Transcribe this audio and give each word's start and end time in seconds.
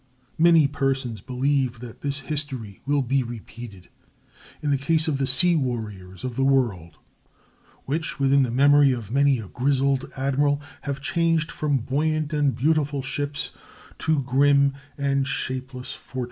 Many 0.39 0.67
persons 0.67 1.21
believe 1.21 1.79
that 1.79 2.01
this 2.01 2.21
history 2.21 2.81
will 2.87 3.03
be 3.03 3.21
repeated 3.21 3.87
in 4.59 4.71
the 4.71 4.77
case 4.79 5.07
of 5.07 5.19
the 5.19 5.27
sea 5.27 5.55
warriors 5.55 6.23
of 6.23 6.35
the 6.35 6.43
world, 6.43 6.97
which, 7.85 8.19
within 8.19 8.41
the 8.41 8.49
memory 8.49 8.93
of 8.93 9.11
many 9.11 9.37
a 9.37 9.47
grizzled 9.47 10.11
admiral, 10.17 10.59
have 10.89 11.01
changed 11.01 11.51
from 11.51 11.77
buoyant 11.77 12.33
and 12.33 12.55
beautiful 12.55 13.03
ships 13.03 13.51
to 13.99 14.23
grim 14.23 14.73
and 14.97 15.27
shapeless 15.27 15.91
fortresses 15.91 15.95
afloat. 16.09 16.19